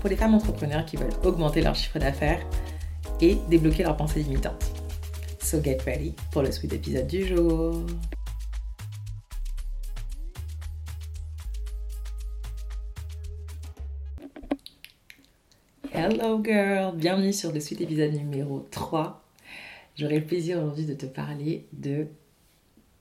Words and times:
pour 0.00 0.08
les 0.08 0.16
femmes 0.16 0.34
entrepreneurs 0.34 0.86
qui 0.86 0.96
veulent 0.96 1.12
augmenter 1.24 1.60
leur 1.60 1.74
chiffre 1.74 1.98
d'affaires 1.98 2.40
et 3.20 3.36
débloquer 3.48 3.82
leurs 3.82 3.96
pensées 3.96 4.22
limitantes. 4.22 4.72
So 5.42 5.62
get 5.62 5.78
ready 5.84 6.14
pour 6.32 6.42
le 6.42 6.50
sweet 6.50 6.72
épisode 6.72 7.06
du 7.06 7.26
jour. 7.26 7.84
Hello 15.92 16.42
girl, 16.42 16.96
bienvenue 16.96 17.32
sur 17.32 17.52
le 17.52 17.60
suite 17.60 17.82
épisode 17.82 18.12
numéro 18.12 18.66
3. 18.70 19.22
J'aurai 19.96 20.20
le 20.20 20.24
plaisir 20.24 20.58
aujourd'hui 20.58 20.86
de 20.86 20.94
te 20.94 21.04
parler 21.04 21.66
de 21.74 22.06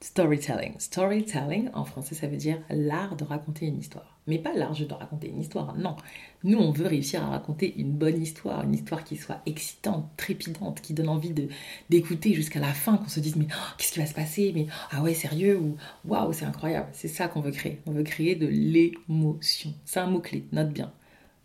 storytelling. 0.01 0.73
Storytelling, 0.79 1.69
en 1.73 1.83
français, 1.83 2.15
ça 2.15 2.27
veut 2.27 2.37
dire 2.37 2.59
l'art 2.69 3.15
de 3.15 3.25
raconter 3.25 3.65
une 3.65 3.79
histoire. 3.79 4.17
Mais 4.27 4.37
pas 4.37 4.53
l'art 4.53 4.73
de 4.73 4.93
raconter 4.93 5.27
une 5.27 5.41
histoire, 5.41 5.75
non. 5.75 5.95
Nous, 6.43 6.57
on 6.57 6.71
veut 6.71 6.87
réussir 6.87 7.23
à 7.23 7.29
raconter 7.29 7.73
une 7.77 7.91
bonne 7.91 8.21
histoire, 8.21 8.63
une 8.63 8.73
histoire 8.73 9.03
qui 9.03 9.17
soit 9.17 9.41
excitante, 9.45 10.09
trépidante, 10.15 10.81
qui 10.81 10.93
donne 10.93 11.09
envie 11.09 11.33
d'écouter 11.89 12.33
jusqu'à 12.33 12.59
la 12.59 12.73
fin, 12.73 12.97
qu'on 12.97 13.09
se 13.09 13.19
dise 13.19 13.35
mais 13.35 13.47
oh, 13.49 13.73
qu'est-ce 13.77 13.91
qui 13.91 13.99
va 13.99 14.05
se 14.05 14.13
passer 14.13 14.51
Mais 14.55 14.67
ah 14.91 15.01
ouais, 15.01 15.13
sérieux 15.13 15.57
ou 15.57 15.75
waouh, 16.05 16.31
c'est 16.31 16.45
incroyable. 16.45 16.89
C'est 16.93 17.07
ça 17.07 17.27
qu'on 17.27 17.41
veut 17.41 17.51
créer. 17.51 17.81
On 17.85 17.91
veut 17.91 18.03
créer 18.03 18.35
de 18.35 18.47
l'émotion. 18.47 19.73
C'est 19.83 19.99
un 19.99 20.07
mot-clé, 20.07 20.45
note 20.51 20.69
bien. 20.69 20.93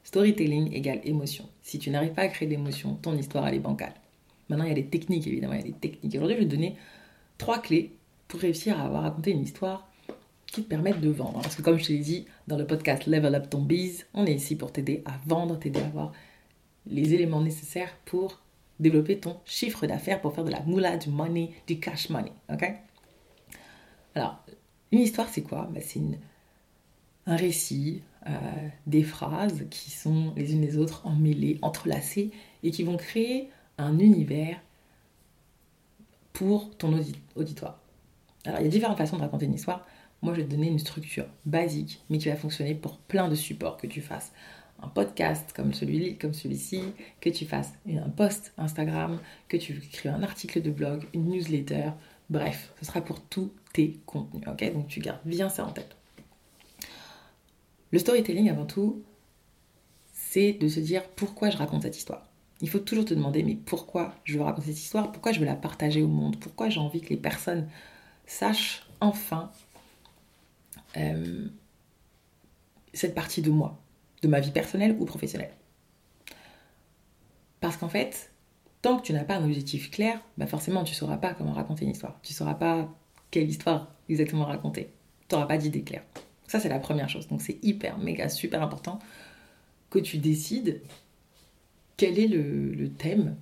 Storytelling 0.04 0.72
égale 0.72 1.00
émotion. 1.04 1.48
Si 1.62 1.78
tu 1.78 1.90
n'arrives 1.90 2.12
pas 2.12 2.22
à 2.22 2.28
créer 2.28 2.46
d'émotion, 2.46 2.94
ton 2.96 3.16
histoire 3.16 3.48
elle 3.48 3.54
est 3.54 3.60
bancale. 3.60 3.94
Maintenant, 4.48 4.66
il 4.66 4.68
y 4.68 4.72
a 4.72 4.74
des 4.74 4.86
techniques, 4.86 5.26
évidemment, 5.26 5.54
il 5.54 5.60
y 5.60 5.62
a 5.62 5.66
des 5.66 5.72
techniques. 5.72 6.14
Aujourd'hui, 6.14 6.36
je 6.36 6.40
vais 6.42 6.48
te 6.48 6.54
donner 6.54 6.76
trois 7.38 7.60
clés 7.60 7.92
pour 8.28 8.40
réussir 8.40 8.80
à 8.80 8.84
avoir 8.84 9.02
raconté 9.02 9.30
une 9.30 9.42
histoire 9.42 9.88
qui 10.46 10.62
te 10.62 10.68
permette 10.68 11.00
de 11.00 11.10
vendre. 11.10 11.40
Parce 11.42 11.56
que 11.56 11.62
comme 11.62 11.78
je 11.78 11.86
te 11.86 11.92
l'ai 11.92 11.98
dit 11.98 12.26
dans 12.46 12.56
le 12.56 12.66
podcast 12.66 13.06
Level 13.06 13.34
Up 13.34 13.50
Ton 13.50 13.62
Biz, 13.62 14.06
on 14.14 14.26
est 14.26 14.34
ici 14.34 14.56
pour 14.56 14.72
t'aider 14.72 15.02
à 15.04 15.12
vendre, 15.26 15.58
t'aider 15.58 15.80
à 15.80 15.86
avoir 15.86 16.12
les 16.86 17.14
éléments 17.14 17.40
nécessaires 17.40 17.96
pour 18.04 18.40
développer 18.80 19.18
ton 19.18 19.36
chiffre 19.44 19.86
d'affaires, 19.86 20.20
pour 20.20 20.34
faire 20.34 20.44
de 20.44 20.50
la 20.50 20.60
moula, 20.60 20.96
du 20.96 21.10
money, 21.10 21.50
du 21.66 21.78
cash 21.80 22.10
money. 22.10 22.32
Alors, 24.14 24.44
une 24.92 25.00
histoire, 25.00 25.28
c'est 25.28 25.42
quoi? 25.42 25.68
Ben, 25.72 25.82
C'est 25.84 26.00
un 27.26 27.36
récit, 27.36 28.02
euh, 28.26 28.30
des 28.86 29.02
phrases 29.02 29.66
qui 29.70 29.90
sont 29.90 30.32
les 30.36 30.52
unes 30.52 30.62
les 30.62 30.78
autres 30.78 31.06
emmêlées, 31.06 31.58
entrelacées, 31.62 32.30
et 32.62 32.70
qui 32.70 32.82
vont 32.82 32.96
créer 32.96 33.50
un 33.76 33.98
univers 33.98 34.60
pour 36.32 36.74
ton 36.76 36.98
auditoire. 37.36 37.80
Alors, 38.46 38.60
il 38.60 38.64
y 38.64 38.66
a 38.66 38.70
différentes 38.70 38.98
façons 38.98 39.16
de 39.16 39.22
raconter 39.22 39.46
une 39.46 39.54
histoire. 39.54 39.86
Moi, 40.22 40.34
je 40.34 40.40
vais 40.40 40.46
te 40.46 40.50
donner 40.50 40.68
une 40.68 40.78
structure 40.78 41.26
basique, 41.46 42.02
mais 42.10 42.18
qui 42.18 42.28
va 42.28 42.36
fonctionner 42.36 42.74
pour 42.74 42.98
plein 42.98 43.28
de 43.28 43.34
supports 43.34 43.76
que 43.76 43.86
tu 43.86 44.00
fasses. 44.00 44.32
Un 44.82 44.88
podcast 44.88 45.52
comme 45.54 45.72
celui 45.72 46.18
comme 46.18 46.34
celui-ci, 46.34 46.82
que 47.20 47.30
tu 47.30 47.46
fasses 47.46 47.72
un 47.88 48.10
post 48.10 48.52
Instagram, 48.58 49.18
que 49.48 49.56
tu 49.56 49.72
écrives 49.72 50.12
un 50.12 50.22
article 50.22 50.60
de 50.60 50.70
blog, 50.70 51.06
une 51.14 51.28
newsletter, 51.28 51.90
bref, 52.28 52.72
ce 52.80 52.84
sera 52.84 53.00
pour 53.00 53.20
tous 53.20 53.52
tes 53.72 54.00
contenus, 54.04 54.46
ok? 54.46 54.72
Donc 54.72 54.88
tu 54.88 55.00
gardes 55.00 55.20
bien 55.24 55.48
ça 55.48 55.64
en 55.64 55.70
tête. 55.70 55.96
Le 57.92 57.98
storytelling, 57.98 58.50
avant 58.50 58.66
tout, 58.66 59.02
c'est 60.12 60.52
de 60.52 60.68
se 60.68 60.80
dire 60.80 61.08
pourquoi 61.10 61.48
je 61.48 61.56
raconte 61.56 61.82
cette 61.82 61.96
histoire. 61.96 62.26
Il 62.60 62.68
faut 62.68 62.78
toujours 62.80 63.04
te 63.04 63.14
demander, 63.14 63.42
mais 63.42 63.54
pourquoi 63.54 64.14
je 64.24 64.36
veux 64.36 64.44
raconter 64.44 64.68
cette 64.68 64.80
histoire? 64.80 65.12
Pourquoi 65.12 65.32
je 65.32 65.40
veux 65.40 65.46
la 65.46 65.54
partager 65.54 66.02
au 66.02 66.08
monde? 66.08 66.38
Pourquoi 66.40 66.68
j'ai 66.68 66.80
envie 66.80 67.00
que 67.00 67.10
les 67.10 67.16
personnes 67.16 67.68
sache 68.26 68.86
enfin 69.00 69.50
euh, 70.96 71.48
cette 72.92 73.14
partie 73.14 73.42
de 73.42 73.50
moi, 73.50 73.80
de 74.22 74.28
ma 74.28 74.40
vie 74.40 74.52
personnelle 74.52 74.96
ou 74.98 75.04
professionnelle. 75.04 75.52
Parce 77.60 77.76
qu'en 77.76 77.88
fait, 77.88 78.32
tant 78.82 78.98
que 78.98 79.02
tu 79.02 79.12
n'as 79.12 79.24
pas 79.24 79.36
un 79.36 79.44
objectif 79.44 79.90
clair, 79.90 80.20
bah 80.36 80.46
forcément 80.46 80.84
tu 80.84 80.92
ne 80.92 80.96
sauras 80.96 81.16
pas 81.16 81.34
comment 81.34 81.52
raconter 81.52 81.84
une 81.84 81.90
histoire. 81.90 82.20
Tu 82.22 82.32
ne 82.32 82.36
sauras 82.36 82.54
pas 82.54 82.88
quelle 83.30 83.48
histoire 83.48 83.92
exactement 84.08 84.44
raconter. 84.44 84.92
Tu 85.28 85.34
n'auras 85.34 85.46
pas 85.46 85.58
d'idée 85.58 85.82
claire. 85.82 86.04
Ça, 86.46 86.60
c'est 86.60 86.68
la 86.68 86.78
première 86.78 87.08
chose. 87.08 87.26
Donc 87.28 87.42
c'est 87.42 87.58
hyper, 87.64 87.98
méga, 87.98 88.28
super 88.28 88.62
important 88.62 88.98
que 89.90 89.98
tu 89.98 90.18
décides 90.18 90.82
quel 91.96 92.18
est 92.18 92.26
le, 92.26 92.90
thème, 92.90 93.36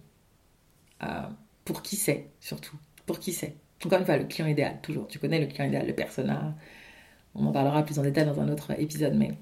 euh, 1.02 1.22
pour 1.64 1.82
qui 1.82 1.96
c'est 1.96 2.30
surtout. 2.40 2.76
Pour 3.06 3.18
qui 3.18 3.32
c'est. 3.32 3.56
Encore 3.84 3.98
une 3.98 4.04
fois, 4.04 4.16
le 4.16 4.24
client 4.24 4.46
idéal, 4.46 4.78
toujours. 4.82 5.08
Tu 5.08 5.18
connais 5.18 5.40
le 5.40 5.46
client 5.46 5.66
idéal, 5.66 5.86
le 5.86 5.94
persona. 5.94 6.54
On 7.34 7.46
en 7.46 7.52
parlera 7.52 7.82
plus 7.82 7.98
en 7.98 8.02
détail 8.02 8.26
dans 8.26 8.40
un 8.40 8.48
autre 8.48 8.78
épisode, 8.78 9.14
mais 9.14 9.32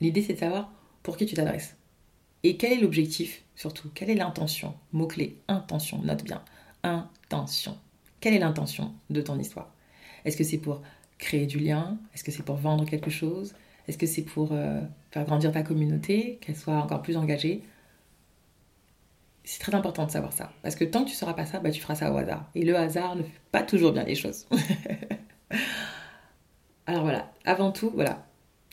l'idée 0.00 0.22
c'est 0.22 0.34
de 0.34 0.38
savoir 0.38 0.70
pour 1.02 1.16
qui 1.16 1.26
tu 1.26 1.34
t'adresses. 1.34 1.76
Et 2.42 2.56
quel 2.56 2.72
est 2.72 2.80
l'objectif 2.80 3.42
surtout? 3.56 3.90
Quelle 3.94 4.10
est 4.10 4.14
l'intention? 4.14 4.74
Mot-clé, 4.92 5.36
intention, 5.48 5.98
note 6.02 6.24
bien. 6.24 6.42
Intention. 6.82 7.76
Quelle 8.20 8.34
est 8.34 8.38
l'intention 8.38 8.94
de 9.08 9.20
ton 9.20 9.38
histoire? 9.38 9.72
Est-ce 10.24 10.36
que 10.36 10.44
c'est 10.44 10.58
pour 10.58 10.82
créer 11.18 11.46
du 11.46 11.58
lien? 11.58 11.98
Est-ce 12.14 12.24
que 12.24 12.30
c'est 12.30 12.42
pour 12.42 12.56
vendre 12.56 12.84
quelque 12.84 13.10
chose? 13.10 13.54
Est-ce 13.88 13.98
que 13.98 14.06
c'est 14.06 14.22
pour 14.22 14.52
euh, 14.52 14.80
faire 15.10 15.24
grandir 15.24 15.52
ta 15.52 15.62
communauté, 15.62 16.38
qu'elle 16.40 16.56
soit 16.56 16.76
encore 16.76 17.02
plus 17.02 17.16
engagée? 17.16 17.62
C'est 19.50 19.58
très 19.58 19.74
important 19.74 20.06
de 20.06 20.12
savoir 20.12 20.32
ça. 20.32 20.52
Parce 20.62 20.76
que 20.76 20.84
tant 20.84 21.00
que 21.00 21.08
tu 21.08 21.14
ne 21.14 21.18
sauras 21.18 21.34
pas 21.34 21.44
ça, 21.44 21.58
bah, 21.58 21.72
tu 21.72 21.80
feras 21.80 21.96
ça 21.96 22.12
au 22.12 22.16
hasard. 22.16 22.48
Et 22.54 22.64
le 22.64 22.76
hasard 22.76 23.16
ne 23.16 23.24
fait 23.24 23.40
pas 23.50 23.64
toujours 23.64 23.90
bien 23.90 24.04
les 24.04 24.14
choses. 24.14 24.46
Alors 26.86 27.02
voilà, 27.02 27.32
avant 27.44 27.72
tout, 27.72 27.90
voilà. 27.92 28.24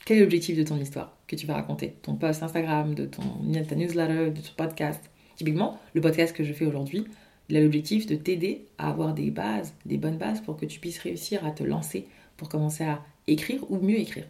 Quel 0.06 0.18
est 0.18 0.20
l'objectif 0.20 0.56
de 0.56 0.62
ton 0.62 0.78
histoire 0.78 1.16
que 1.26 1.34
tu 1.34 1.48
vas 1.48 1.54
raconter? 1.54 1.96
Ton 2.02 2.14
post 2.14 2.44
Instagram, 2.44 2.94
de 2.94 3.06
ton, 3.06 3.22
newsletter, 3.42 4.30
de 4.30 4.40
ton 4.40 4.52
podcast 4.56 5.10
Typiquement, 5.34 5.80
le 5.94 6.00
podcast 6.00 6.34
que 6.34 6.44
je 6.44 6.52
fais 6.52 6.64
aujourd'hui, 6.64 7.04
il 7.48 7.56
a 7.56 7.60
l'objectif 7.60 8.06
de 8.06 8.14
t'aider 8.14 8.66
à 8.78 8.90
avoir 8.90 9.14
des 9.14 9.32
bases, 9.32 9.74
des 9.84 9.96
bonnes 9.98 10.16
bases 10.16 10.40
pour 10.40 10.56
que 10.56 10.66
tu 10.66 10.78
puisses 10.78 10.98
réussir 11.00 11.44
à 11.44 11.50
te 11.50 11.64
lancer, 11.64 12.06
pour 12.36 12.48
commencer 12.48 12.84
à 12.84 13.02
écrire 13.26 13.68
ou 13.68 13.78
mieux 13.78 13.98
écrire. 13.98 14.26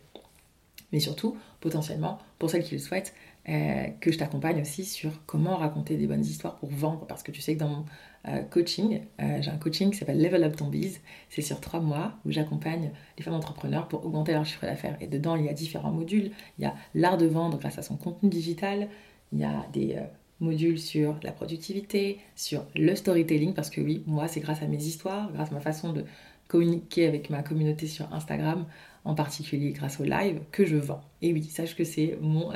Mais 0.93 1.01
surtout, 1.01 1.37
potentiellement, 1.61 2.19
pour 2.39 2.49
celles 2.49 2.65
qui 2.65 2.75
le 2.75 2.81
souhaitent, 2.81 3.15
euh, 3.49 3.87
que 4.01 4.13
je 4.13 4.19
t'accompagne 4.19 4.61
aussi 4.61 4.85
sur 4.85 5.25
comment 5.25 5.57
raconter 5.57 5.97
des 5.97 6.07
bonnes 6.07 6.25
histoires 6.25 6.57
pour 6.57 6.69
vendre. 6.69 7.07
Parce 7.07 7.23
que 7.23 7.31
tu 7.31 7.41
sais 7.41 7.55
que 7.55 7.61
dans 7.61 7.69
mon 7.69 7.85
euh, 8.27 8.43
coaching, 8.43 9.01
euh, 9.23 9.39
j'ai 9.41 9.51
un 9.51 9.57
coaching 9.57 9.91
qui 9.91 9.97
s'appelle 9.97 10.21
Level 10.21 10.45
Up 10.45 10.55
Ton 10.55 10.69
Biz. 10.69 11.01
C'est 11.31 11.41
sur 11.41 11.59
trois 11.59 11.81
mois 11.81 12.13
où 12.27 12.31
j'accompagne 12.31 12.91
les 13.17 13.25
femmes 13.25 13.35
entrepreneurs 13.35 13.89
pour 13.89 14.05
augmenter 14.05 14.33
leur 14.33 14.45
chiffre 14.45 14.67
d'affaires. 14.67 14.99
Et 15.01 15.07
dedans, 15.07 15.35
il 15.35 15.47
y 15.47 15.49
a 15.49 15.55
différents 15.55 15.93
modules. 15.93 16.31
Il 16.59 16.65
y 16.65 16.67
a 16.67 16.75
l'art 16.95 17.17
de 17.17 17.25
vendre 17.25 17.59
grâce 17.59 17.79
à 17.79 17.83
son 17.83 17.97
contenu 17.97 18.29
digital. 18.29 18.89
Il 19.33 19.39
y 19.39 19.45
a 19.45 19.67
des 19.73 19.97
modules 20.41 20.79
sur 20.79 21.17
la 21.23 21.33
productivité, 21.33 22.19
sur 22.37 22.67
le 22.75 22.95
storytelling. 22.95 23.55
Parce 23.55 23.71
que 23.71 23.81
oui, 23.81 24.03
moi, 24.07 24.29
c'est 24.29 24.41
grâce 24.41 24.63
à 24.63 24.67
mes 24.67 24.85
histoires, 24.85 25.33
grâce 25.33 25.53
à 25.53 25.55
ma 25.55 25.61
façon 25.61 25.95
de 25.95 26.05
communiquer 26.49 27.07
avec 27.07 27.31
ma 27.31 27.43
communauté 27.43 27.87
sur 27.87 28.13
Instagram, 28.13 28.67
en 29.05 29.15
particulier 29.15 29.71
grâce 29.71 30.01
au 30.01 30.05
live, 30.05 30.41
que 30.53 30.67
je 30.67 30.77
vends. 30.77 31.01
Et 31.23 31.33
oui, 31.33 31.45
sache 31.45 31.75
que 31.75 31.85
c'est 31.85 32.19
mon 32.21 32.53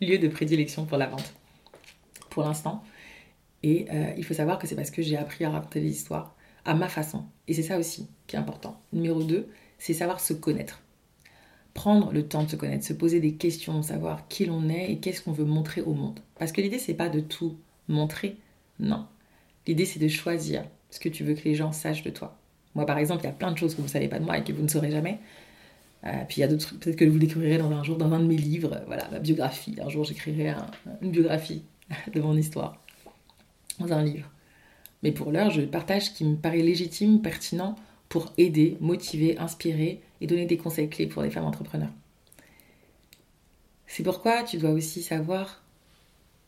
lieu 0.00 0.18
de 0.18 0.28
prédilection 0.28 0.84
pour 0.84 0.98
la 0.98 1.06
vente, 1.06 1.34
pour 2.30 2.42
l'instant. 2.42 2.82
Et 3.62 3.86
euh, 3.92 4.12
il 4.16 4.24
faut 4.24 4.34
savoir 4.34 4.58
que 4.58 4.66
c'est 4.66 4.76
parce 4.76 4.90
que 4.90 5.02
j'ai 5.02 5.16
appris 5.16 5.44
à 5.44 5.50
raconter 5.50 5.80
des 5.80 5.90
histoires 5.90 6.34
à 6.64 6.74
ma 6.74 6.88
façon. 6.88 7.24
Et 7.48 7.54
c'est 7.54 7.62
ça 7.62 7.78
aussi 7.78 8.08
qui 8.26 8.36
est 8.36 8.38
important. 8.38 8.80
Numéro 8.92 9.22
2, 9.22 9.48
c'est 9.78 9.94
savoir 9.94 10.20
se 10.20 10.32
connaître. 10.32 10.82
Prendre 11.74 12.12
le 12.12 12.26
temps 12.26 12.42
de 12.42 12.50
se 12.50 12.56
connaître, 12.56 12.84
se 12.84 12.92
poser 12.92 13.20
des 13.20 13.34
questions, 13.34 13.82
savoir 13.82 14.28
qui 14.28 14.46
l'on 14.46 14.68
est 14.68 14.92
et 14.92 14.98
qu'est-ce 14.98 15.22
qu'on 15.22 15.32
veut 15.32 15.44
montrer 15.44 15.82
au 15.82 15.92
monde. 15.92 16.20
Parce 16.38 16.52
que 16.52 16.60
l'idée, 16.60 16.78
c'est 16.78 16.94
pas 16.94 17.08
de 17.08 17.20
tout 17.20 17.56
montrer, 17.88 18.36
non. 18.78 19.06
L'idée, 19.66 19.84
c'est 19.84 19.98
de 19.98 20.08
choisir 20.08 20.64
ce 20.90 21.00
que 21.00 21.08
tu 21.08 21.24
veux 21.24 21.34
que 21.34 21.44
les 21.44 21.54
gens 21.54 21.72
sachent 21.72 22.02
de 22.02 22.10
toi. 22.10 22.38
Moi, 22.74 22.86
par 22.86 22.98
exemple, 22.98 23.22
il 23.22 23.26
y 23.26 23.30
a 23.30 23.32
plein 23.32 23.52
de 23.52 23.58
choses 23.58 23.74
que 23.74 23.78
vous 23.78 23.86
ne 23.86 23.92
savez 23.92 24.08
pas 24.08 24.18
de 24.18 24.24
moi 24.24 24.38
et 24.38 24.44
que 24.44 24.52
vous 24.52 24.62
ne 24.62 24.68
saurez 24.68 24.90
jamais. 24.90 25.18
Euh, 26.04 26.10
puis 26.28 26.38
il 26.38 26.40
y 26.40 26.44
a 26.44 26.48
d'autres 26.48 26.66
trucs, 26.66 26.80
peut-être 26.80 26.96
que 26.96 27.04
vous 27.04 27.18
découvrirez 27.18 27.58
dans 27.58 27.70
un 27.70 27.82
jour 27.82 27.96
dans 27.96 28.12
un 28.12 28.20
de 28.20 28.26
mes 28.26 28.36
livres, 28.36 28.80
voilà, 28.86 29.08
ma 29.10 29.18
biographie. 29.18 29.76
Un 29.82 29.88
jour 29.88 30.04
j'écrirai 30.04 30.54
une 31.02 31.10
biographie 31.10 31.62
de 32.14 32.20
mon 32.20 32.36
histoire 32.36 32.82
dans 33.78 33.92
un 33.92 34.02
livre. 34.02 34.30
Mais 35.02 35.12
pour 35.12 35.30
l'heure, 35.32 35.50
je 35.50 35.62
partage 35.62 36.06
ce 36.06 36.10
qui 36.10 36.24
me 36.24 36.36
paraît 36.36 36.62
légitime, 36.62 37.22
pertinent 37.22 37.76
pour 38.08 38.32
aider, 38.38 38.76
motiver, 38.80 39.38
inspirer 39.38 40.00
et 40.20 40.26
donner 40.26 40.46
des 40.46 40.56
conseils 40.56 40.88
clés 40.88 41.06
pour 41.06 41.22
les 41.22 41.30
femmes 41.30 41.44
entrepreneurs. 41.44 41.92
C'est 43.86 44.02
pourquoi 44.02 44.42
tu 44.42 44.58
dois 44.58 44.70
aussi 44.70 45.02
savoir 45.02 45.62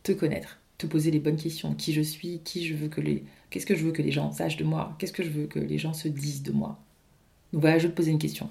te 0.03 0.13
connaître. 0.13 0.61
te 0.77 0.87
poser 0.87 1.11
les 1.11 1.19
bonnes 1.19 1.37
questions. 1.37 1.75
Qui 1.75 1.93
je 1.93 2.01
suis, 2.01 2.41
qui 2.45 2.65
je 2.65 2.75
veux 2.75 2.89
que 2.89 3.01
les... 3.01 3.25
Qu'est-ce 3.51 3.67
que 3.67 3.75
je 3.75 3.85
veux 3.85 3.91
que 3.91 4.03
les 4.03 4.13
gens 4.13 4.31
sachent 4.31 4.57
de 4.57 4.65
moi 4.65 4.95
Qu'est-ce 4.99 5.13
que 5.13 5.25
je 5.25 5.31
veux 5.31 5.47
que 5.47 5.59
les 5.59 5.77
gens 5.77 5.93
se 5.93 6.07
disent 6.07 6.45
de 6.45 6.53
moi 6.53 6.79
Donc 7.53 7.63
voilà, 7.63 7.79
je 7.79 7.85
vais 7.85 7.93
te 7.93 7.97
poser 7.97 8.13
une 8.13 8.19
question. 8.19 8.49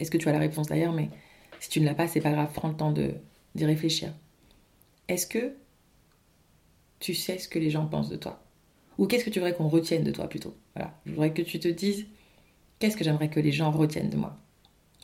Est-ce 0.00 0.10
que 0.10 0.18
tu 0.18 0.28
as 0.28 0.32
la 0.32 0.38
réponse 0.38 0.68
d'ailleurs 0.68 0.92
Mais 0.92 1.10
si 1.60 1.68
tu 1.68 1.80
ne 1.80 1.84
l'as 1.84 1.94
pas, 1.94 2.08
c'est 2.08 2.20
pas 2.20 2.32
grave, 2.32 2.50
prends 2.52 2.68
le 2.68 2.76
temps 2.76 2.92
d'y 2.92 3.64
réfléchir. 3.64 4.12
Est-ce 5.08 5.26
que 5.26 5.52
tu 6.98 7.14
sais 7.14 7.38
ce 7.38 7.48
que 7.48 7.58
les 7.58 7.70
gens 7.70 7.86
pensent 7.86 8.08
de 8.08 8.16
toi? 8.16 8.42
Ou 8.98 9.06
qu'est-ce 9.06 9.24
que 9.24 9.30
tu 9.30 9.38
voudrais 9.38 9.54
qu'on 9.54 9.68
retienne 9.68 10.04
de 10.04 10.10
toi 10.10 10.28
plutôt? 10.28 10.54
Voilà, 10.74 10.94
je 11.06 11.12
voudrais 11.12 11.32
que 11.32 11.42
tu 11.42 11.58
te 11.58 11.68
dises 11.68 12.06
qu'est-ce 12.78 12.96
que 12.96 13.04
j'aimerais 13.04 13.30
que 13.30 13.40
les 13.40 13.52
gens 13.52 13.70
retiennent 13.70 14.10
de 14.10 14.16
moi? 14.16 14.36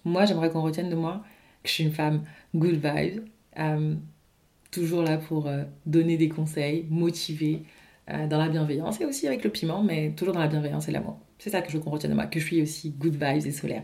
Moi, 0.04 0.24
j'aimerais 0.24 0.50
qu'on 0.50 0.62
retienne 0.62 0.90
de 0.90 0.94
moi 0.94 1.24
que 1.62 1.68
je 1.68 1.74
suis 1.74 1.84
une 1.84 1.92
femme 1.92 2.24
good 2.54 2.76
vibe, 2.82 3.24
euh, 3.58 3.94
toujours 4.70 5.02
là 5.02 5.18
pour 5.18 5.46
euh, 5.46 5.64
donner 5.84 6.16
des 6.16 6.28
conseils, 6.28 6.86
motiver, 6.90 7.64
euh, 8.08 8.28
dans 8.28 8.38
la 8.38 8.48
bienveillance 8.48 9.00
et 9.00 9.04
aussi 9.04 9.26
avec 9.26 9.42
le 9.42 9.50
piment, 9.50 9.82
mais 9.82 10.12
toujours 10.12 10.32
dans 10.32 10.40
la 10.40 10.46
bienveillance 10.46 10.88
et 10.88 10.92
l'amour. 10.92 11.18
C'est 11.38 11.50
ça 11.50 11.60
que 11.60 11.72
je 11.72 11.76
veux 11.76 11.82
qu'on 11.82 11.90
retienne 11.90 12.12
de 12.12 12.16
moi, 12.16 12.26
que 12.26 12.38
je 12.38 12.46
suis 12.46 12.62
aussi 12.62 12.90
good 12.90 13.14
vibes 13.14 13.46
et 13.46 13.50
solaire. 13.50 13.82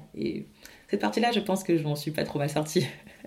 Cette 0.92 1.00
partie-là, 1.00 1.32
je 1.32 1.40
pense 1.40 1.64
que 1.64 1.78
je 1.78 1.82
m'en 1.84 1.96
suis 1.96 2.10
pas 2.10 2.22
trop 2.22 2.38
mal 2.38 2.50
sortie. 2.50 2.86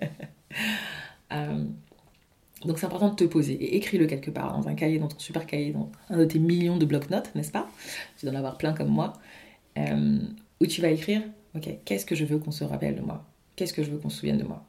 Donc 2.64 2.78
c'est 2.78 2.86
important 2.86 3.08
de 3.08 3.16
te 3.16 3.24
poser 3.24 3.54
et 3.54 3.76
écris-le 3.76 4.06
quelque 4.06 4.30
part 4.30 4.56
dans 4.56 4.68
un 4.68 4.74
cahier, 4.76 5.00
dans 5.00 5.08
ton 5.08 5.18
super 5.18 5.46
cahier, 5.46 5.72
dans 5.72 5.90
un 6.08 6.18
de 6.18 6.24
tes 6.24 6.38
millions 6.38 6.76
de 6.76 6.84
blocs-notes, 6.84 7.34
n'est-ce 7.34 7.50
pas? 7.50 7.68
Tu 8.18 8.24
dois 8.24 8.32
en 8.34 8.38
avoir 8.38 8.56
plein 8.56 8.72
comme 8.72 8.88
moi. 8.88 9.14
Euh, 9.78 10.20
où 10.60 10.66
tu 10.66 10.80
vas 10.80 10.90
écrire, 10.90 11.22
ok, 11.56 11.68
qu'est-ce 11.84 12.06
que 12.06 12.14
je 12.14 12.24
veux 12.24 12.38
qu'on 12.38 12.52
se 12.52 12.62
rappelle 12.62 12.94
de 12.94 13.00
moi? 13.00 13.26
Qu'est-ce 13.56 13.74
que 13.74 13.82
je 13.82 13.90
veux 13.90 13.98
qu'on 13.98 14.10
se 14.10 14.18
souvienne 14.18 14.38
de 14.38 14.44
moi? 14.44 14.64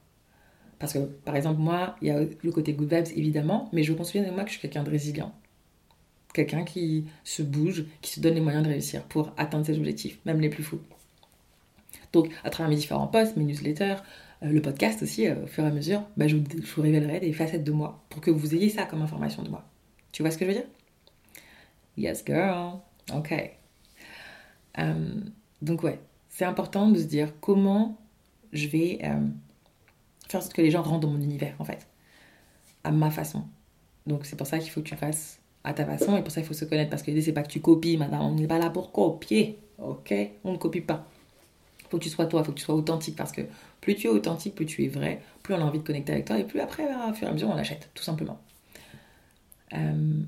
Parce 0.80 0.94
que 0.94 0.98
par 1.00 1.36
exemple, 1.36 1.62
moi, 1.62 1.98
il 2.02 2.08
y 2.08 2.12
a 2.12 2.20
le 2.20 2.52
côté 2.52 2.74
good 2.74 2.92
vibes 2.92 3.16
évidemment, 3.16 3.70
mais 3.74 3.84
je 3.84 3.92
veux 3.92 3.98
qu'on 3.98 4.06
se 4.06 4.14
souvienne 4.14 4.28
de 4.28 4.34
moi 4.34 4.44
que 4.44 4.50
je 4.50 4.54
suis 4.54 4.62
quelqu'un 4.62 4.82
de 4.82 4.90
résilient. 4.90 5.36
Quelqu'un 6.34 6.64
qui 6.64 7.06
se 7.24 7.44
bouge, 7.44 7.86
qui 8.02 8.12
se 8.12 8.20
donne 8.22 8.34
les 8.34 8.42
moyens 8.42 8.64
de 8.64 8.70
réussir 8.70 9.04
pour 9.04 9.34
atteindre 9.38 9.68
ses 9.68 9.78
objectifs, 9.78 10.18
même 10.26 10.42
les 10.42 10.50
plus 10.50 10.64
fous. 10.64 10.82
Donc, 12.14 12.30
à 12.44 12.50
travers 12.50 12.70
mes 12.70 12.76
différents 12.76 13.08
posts, 13.08 13.38
mes 13.38 13.44
newsletters, 13.44 13.98
euh, 14.44 14.52
le 14.52 14.62
podcast 14.62 15.02
aussi, 15.02 15.28
euh, 15.28 15.44
au 15.44 15.48
fur 15.48 15.64
et 15.64 15.68
à 15.68 15.72
mesure, 15.72 16.04
bah, 16.16 16.28
je, 16.28 16.36
vous, 16.36 16.82
révélerai 16.82 17.20
des 17.20 17.34
facettes 17.34 17.64
de 17.64 17.72
moi 17.72 18.04
pour 18.10 18.22
que 18.22 18.32
vous 18.32 18.56
ayez 18.56 18.70
ça 18.70 18.86
comme 18.86 19.02
information 19.02 19.44
de 19.44 19.50
moi. 19.50 19.66
Tu 20.12 20.24
vois 20.24 20.32
ce 20.32 20.38
que 20.38 20.46
je 20.46 20.52
veux 20.52 20.58
dire? 20.58 20.68
Yes, 21.98 22.24
girl. 22.26 22.80
Ok. 23.14 23.34
Euh, 24.80 25.22
donc, 25.62 25.84
ouais, 25.84 26.00
c'est 26.30 26.46
important 26.46 26.90
de 26.90 26.98
se 26.98 27.06
dire 27.06 27.34
comment 27.42 27.98
je 28.54 28.68
vais 28.68 29.00
faire 30.28 30.42
sorte 30.42 30.54
que 30.54 30.62
les 30.62 30.72
gens 30.72 30.82
rentrent 30.82 31.02
dans 31.02 31.12
mon 31.12 31.22
univers, 31.22 31.56
en 31.60 31.66
fait, 31.66 31.88
à 32.84 32.92
ma 32.92 33.12
façon. 33.12 33.44
Donc, 34.06 34.26
c'est 34.26 34.36
pour 34.36 34.48
ça 34.48 34.60
qu'il 34.60 34.72
faut 34.72 34.82
que 34.82 34.88
tu 34.88 34.96
fasses 34.96 35.40
à 35.68 35.74
ta 35.74 35.86
façon 35.86 36.16
et 36.16 36.22
pour 36.22 36.32
ça 36.32 36.40
il 36.40 36.46
faut 36.46 36.54
se 36.54 36.64
connaître 36.64 36.90
parce 36.90 37.04
que 37.04 37.08
l'idée 37.08 37.22
c'est 37.22 37.34
pas 37.34 37.44
que 37.44 37.50
tu 37.50 37.60
copies, 37.60 37.98
madame, 37.98 38.22
on 38.22 38.36
n'est 38.36 38.48
pas 38.48 38.58
là 38.58 38.70
pour 38.70 38.92
copier, 38.94 39.60
ok? 39.78 40.14
On 40.46 40.54
ne 40.54 40.58
copie 40.58 40.82
pas 40.82 41.06
faut 41.90 41.98
que 41.98 42.04
tu 42.04 42.10
sois 42.10 42.26
toi, 42.26 42.44
faut 42.44 42.52
que 42.52 42.58
tu 42.58 42.66
sois 42.66 42.76
authentique 42.76 43.16
parce 43.16 43.32
que 43.32 43.42
plus 43.82 43.96
tu 43.96 44.08
es 44.08 44.10
authentique, 44.10 44.56
plus 44.56 44.66
tu 44.66 44.84
es 44.86 44.88
vrai, 44.88 45.22
plus 45.44 45.54
on 45.54 45.60
a 45.60 45.64
envie 45.64 45.80
de 45.80 45.84
connecter 45.84 46.14
avec 46.14 46.26
toi 46.26 46.38
et 46.38 46.44
plus 46.44 46.60
après, 46.60 46.88
à 46.88 47.14
fur 47.14 47.28
et 47.28 47.30
à 47.30 47.34
mesure, 47.34 47.50
on 47.50 47.56
achète, 47.56 47.90
tout 47.94 48.04
simplement. 48.04 48.40
Euh, 49.74 50.22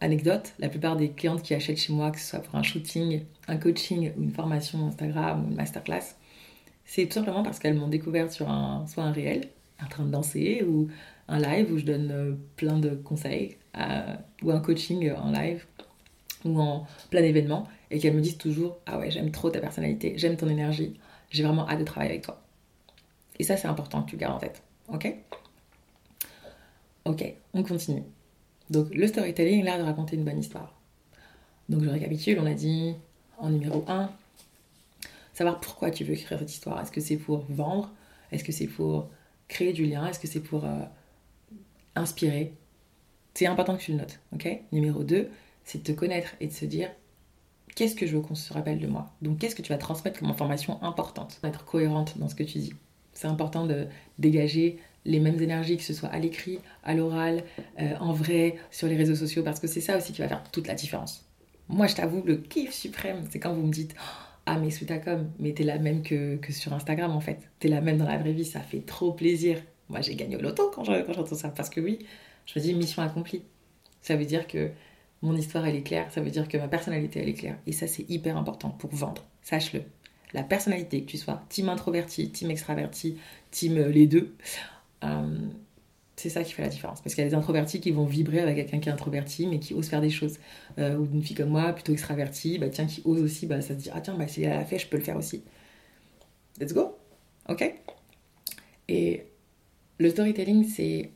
anecdote, 0.00 0.52
la 0.58 0.68
plupart 0.68 0.96
des 0.96 1.10
clientes 1.10 1.42
qui 1.42 1.54
achètent 1.54 1.78
chez 1.78 1.92
moi, 1.92 2.10
que 2.10 2.18
ce 2.18 2.26
soit 2.26 2.40
pour 2.40 2.54
un 2.56 2.62
shooting, 2.62 3.22
un 3.48 3.56
coaching 3.56 4.12
ou 4.16 4.22
une 4.22 4.32
formation 4.32 4.86
Instagram 4.86 5.44
ou 5.44 5.48
une 5.48 5.56
masterclass, 5.56 6.16
c'est 6.84 7.06
tout 7.06 7.14
simplement 7.14 7.42
parce 7.42 7.58
qu'elles 7.58 7.74
m'ont 7.74 7.88
découvert 7.88 8.30
sur 8.32 8.48
un, 8.48 8.86
soit 8.86 9.04
un 9.04 9.12
réel, 9.12 9.48
en 9.82 9.88
train 9.88 10.04
de 10.04 10.10
danser, 10.10 10.64
ou 10.66 10.88
un 11.28 11.38
live 11.38 11.72
où 11.72 11.78
je 11.78 11.84
donne 11.84 12.10
euh, 12.12 12.32
plein 12.56 12.78
de 12.78 12.90
conseils, 12.90 13.56
euh, 13.76 14.14
ou 14.42 14.50
un 14.52 14.60
coaching 14.60 15.12
en 15.12 15.32
live, 15.32 15.64
ou 16.44 16.60
en 16.60 16.86
plein 17.10 17.22
événement, 17.22 17.66
et 17.90 17.98
qu'elles 17.98 18.14
me 18.14 18.20
disent 18.20 18.38
toujours 18.38 18.78
Ah 18.86 18.98
ouais, 18.98 19.10
j'aime 19.10 19.30
trop 19.30 19.50
ta 19.50 19.60
personnalité, 19.60 20.14
j'aime 20.16 20.36
ton 20.36 20.48
énergie, 20.48 20.94
j'ai 21.30 21.42
vraiment 21.42 21.68
hâte 21.68 21.78
de 21.78 21.84
travailler 21.84 22.12
avec 22.12 22.24
toi. 22.24 22.42
Et 23.38 23.44
ça, 23.44 23.56
c'est 23.56 23.68
important 23.68 24.02
que 24.02 24.10
tu 24.10 24.16
gardes 24.16 24.34
en 24.34 24.38
tête. 24.38 24.62
Ok? 24.88 25.14
Ok, 27.04 27.34
on 27.54 27.62
continue. 27.62 28.02
Donc, 28.70 28.92
le 28.92 29.06
storytelling, 29.06 29.64
l'art 29.64 29.78
de 29.78 29.84
raconter 29.84 30.16
une 30.16 30.24
bonne 30.24 30.38
histoire. 30.38 30.74
Donc, 31.68 31.84
je 31.84 31.88
récapitule, 31.88 32.38
on 32.40 32.46
a 32.46 32.54
dit 32.54 32.94
en 33.38 33.50
numéro 33.50 33.84
1, 33.86 34.10
savoir 35.34 35.60
pourquoi 35.60 35.90
tu 35.90 36.04
veux 36.04 36.14
écrire 36.14 36.38
cette 36.38 36.50
histoire. 36.50 36.80
Est-ce 36.80 36.92
que 36.92 37.00
c'est 37.00 37.16
pour 37.16 37.44
vendre? 37.48 37.92
Est-ce 38.32 38.42
que 38.42 38.52
c'est 38.52 38.66
pour 38.66 39.08
créer 39.48 39.72
du 39.72 39.84
lien? 39.84 40.06
Est-ce 40.06 40.18
que 40.18 40.26
c'est 40.26 40.40
pour 40.40 40.64
euh, 40.64 40.82
inspirer? 41.94 42.54
C'est 43.34 43.46
important 43.46 43.76
que 43.76 43.82
tu 43.82 43.92
le 43.92 43.98
notes. 43.98 44.18
Ok? 44.32 44.48
Numéro 44.72 45.04
2, 45.04 45.28
c'est 45.64 45.78
de 45.78 45.92
te 45.92 45.92
connaître 45.92 46.30
et 46.40 46.46
de 46.46 46.52
se 46.52 46.64
dire 46.64 46.90
qu'est-ce 47.76 47.94
que 47.94 48.06
je 48.06 48.16
veux 48.16 48.22
qu'on 48.22 48.34
se 48.34 48.52
rappelle 48.52 48.80
de 48.80 48.88
moi 48.88 49.12
Donc, 49.22 49.38
qu'est-ce 49.38 49.54
que 49.54 49.62
tu 49.62 49.68
vas 49.68 49.78
transmettre 49.78 50.18
comme 50.18 50.30
information 50.30 50.82
importante 50.82 51.38
Être 51.44 51.64
cohérente 51.64 52.18
dans 52.18 52.28
ce 52.28 52.34
que 52.34 52.42
tu 52.42 52.58
dis. 52.58 52.74
C'est 53.12 53.28
important 53.28 53.66
de 53.66 53.86
dégager 54.18 54.78
les 55.04 55.20
mêmes 55.20 55.40
énergies, 55.40 55.76
que 55.76 55.84
ce 55.84 55.94
soit 55.94 56.08
à 56.08 56.18
l'écrit, 56.18 56.58
à 56.82 56.94
l'oral, 56.94 57.44
euh, 57.80 57.94
en 58.00 58.12
vrai, 58.12 58.56
sur 58.72 58.88
les 58.88 58.96
réseaux 58.96 59.14
sociaux, 59.14 59.44
parce 59.44 59.60
que 59.60 59.68
c'est 59.68 59.80
ça 59.80 59.96
aussi 59.96 60.12
qui 60.12 60.20
va 60.20 60.28
faire 60.28 60.42
toute 60.50 60.66
la 60.66 60.74
différence. 60.74 61.24
Moi, 61.68 61.86
je 61.86 61.94
t'avoue, 61.94 62.22
le 62.24 62.36
kiff 62.36 62.72
suprême, 62.72 63.24
c'est 63.30 63.38
quand 63.38 63.52
vous 63.52 63.66
me 63.66 63.72
dites 63.72 63.94
Ah, 64.46 64.58
mais 64.58 64.70
Soutacom, 64.70 65.30
mais 65.38 65.52
t'es 65.52 65.62
la 65.62 65.78
même 65.78 66.02
que, 66.02 66.36
que, 66.36 66.52
sur 66.52 66.72
Instagram 66.72 67.12
en 67.12 67.20
fait. 67.20 67.38
T'es 67.60 67.68
la 67.68 67.80
même 67.80 67.98
dans 67.98 68.08
la 68.08 68.18
vraie 68.18 68.32
vie, 68.32 68.44
ça 68.44 68.60
fait 68.60 68.80
trop 68.80 69.12
plaisir. 69.12 69.60
Moi, 69.88 70.00
j'ai 70.00 70.16
gagné 70.16 70.36
au 70.36 70.40
loto 70.40 70.70
quand 70.74 70.82
j'entends 70.82 71.34
ça, 71.36 71.50
parce 71.50 71.70
que 71.70 71.80
oui, 71.80 72.00
je 72.46 72.58
me 72.58 72.64
dis 72.64 72.74
mission 72.74 73.02
accomplie. 73.02 73.42
Ça 74.00 74.16
veut 74.16 74.24
dire 74.24 74.46
que 74.46 74.70
mon 75.22 75.34
histoire, 75.36 75.66
elle 75.66 75.76
est 75.76 75.82
claire. 75.82 76.10
Ça 76.12 76.20
veut 76.20 76.30
dire 76.30 76.48
que 76.48 76.56
ma 76.56 76.68
personnalité, 76.68 77.20
elle 77.20 77.28
est 77.28 77.34
claire. 77.34 77.58
Et 77.66 77.72
ça, 77.72 77.86
c'est 77.86 78.08
hyper 78.10 78.36
important 78.36 78.70
pour 78.70 78.94
vendre. 78.94 79.24
Sache-le. 79.42 79.82
La 80.32 80.42
personnalité, 80.42 81.02
que 81.02 81.06
tu 81.06 81.16
sois 81.16 81.42
team 81.48 81.68
introverti, 81.68 82.30
team 82.30 82.50
extraverti, 82.50 83.16
team 83.50 83.78
euh, 83.78 83.88
les 83.88 84.06
deux, 84.06 84.34
euh, 85.04 85.38
c'est 86.16 86.30
ça 86.30 86.42
qui 86.42 86.52
fait 86.52 86.62
la 86.62 86.68
différence. 86.68 87.00
Parce 87.00 87.14
qu'il 87.14 87.22
y 87.24 87.26
a 87.26 87.30
des 87.30 87.36
introvertis 87.36 87.80
qui 87.80 87.90
vont 87.90 88.04
vibrer 88.04 88.40
avec 88.40 88.56
quelqu'un 88.56 88.78
qui 88.80 88.88
est 88.88 88.92
introverti, 88.92 89.46
mais 89.46 89.58
qui 89.58 89.74
ose 89.74 89.88
faire 89.88 90.00
des 90.00 90.10
choses. 90.10 90.38
Euh, 90.78 90.96
ou 90.96 91.06
une 91.12 91.22
fille 91.22 91.36
comme 91.36 91.50
moi, 91.50 91.72
plutôt 91.72 91.92
extravertie, 91.92 92.58
bah 92.58 92.68
tiens, 92.68 92.86
qui 92.86 93.02
ose 93.04 93.22
aussi, 93.22 93.46
bah 93.46 93.60
ça 93.60 93.68
se 93.68 93.74
dit, 93.74 93.90
ah 93.92 94.00
tiens, 94.00 94.14
bah 94.14 94.26
si 94.26 94.42
elle 94.42 94.52
a 94.52 94.64
fait, 94.64 94.78
je 94.78 94.86
peux 94.86 94.96
le 94.96 95.02
faire 95.02 95.16
aussi. 95.16 95.42
Let's 96.58 96.72
go 96.72 96.96
Ok? 97.48 97.74
Et 98.88 99.26
le 99.98 100.10
storytelling, 100.10 100.64
c'est 100.64 101.10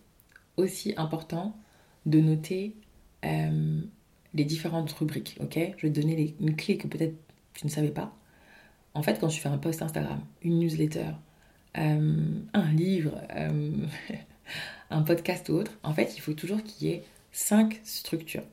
aussi 0.56 0.94
important 0.96 1.56
de 2.06 2.20
noter 2.20 2.76
euh, 3.24 3.80
les 4.34 4.44
différentes 4.44 4.92
rubriques, 4.92 5.36
ok? 5.40 5.58
Je 5.76 5.86
vais 5.86 5.92
te 5.92 6.00
donner 6.00 6.34
une 6.40 6.56
clé 6.56 6.76
que 6.76 6.86
peut-être 6.86 7.16
tu 7.54 7.66
ne 7.66 7.70
savais 7.70 7.90
pas. 7.90 8.14
En 8.94 9.02
fait, 9.02 9.18
quand 9.20 9.28
tu 9.28 9.40
fais 9.40 9.48
un 9.48 9.58
post 9.58 9.82
Instagram, 9.82 10.20
une 10.42 10.58
newsletter, 10.58 11.12
euh, 11.78 12.24
un 12.52 12.72
livre, 12.72 13.20
euh, 13.36 13.86
un 14.90 15.02
podcast 15.02 15.48
ou 15.48 15.54
autre, 15.54 15.72
en 15.82 15.92
fait, 15.92 16.16
il 16.16 16.20
faut 16.20 16.32
toujours 16.32 16.62
qu'il 16.62 16.88
y 16.88 16.92
ait 16.92 17.04
cinq 17.32 17.80
structures. 17.84 18.44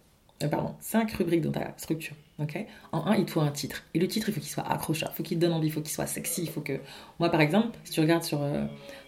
pardon, 0.52 0.76
cinq 0.80 1.12
rubriques 1.14 1.42
dans 1.42 1.52
ta 1.52 1.74
structure. 1.78 2.16
ok? 2.40 2.66
En 2.92 3.06
un, 3.08 3.16
il 3.16 3.26
te 3.26 3.32
faut 3.32 3.42
un 3.42 3.52
titre. 3.52 3.84
Et 3.94 4.00
le 4.00 4.08
titre, 4.08 4.30
il 4.30 4.34
faut 4.34 4.42
qu'il 4.42 4.50
soit 4.50 4.68
accrocheur, 4.70 5.10
il 5.14 5.16
faut 5.16 5.24
qu'il 5.24 5.38
te 5.38 5.42
donne 5.46 5.54
envie, 5.54 5.68
il 5.68 5.72
faut 5.74 5.82
qu'il 5.82 5.92
soit 5.92 6.08
sexy, 6.08 6.44
il 6.44 6.50
faut 6.50 6.62
que... 6.62 6.80
Moi, 7.20 7.30
par 7.30 7.42
exemple, 7.42 7.78
si 7.84 7.94
tu 7.94 8.00
regardes 8.00 8.24
sur, 8.24 8.42